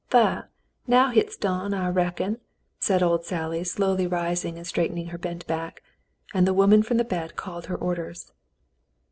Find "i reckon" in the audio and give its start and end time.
1.75-2.39